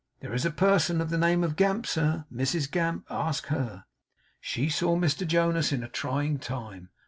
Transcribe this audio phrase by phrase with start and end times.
[0.21, 3.85] There is a person of the name of Gamp, sir Mrs Gamp ask her.
[4.39, 6.89] She saw Mr Jonas in a trying time.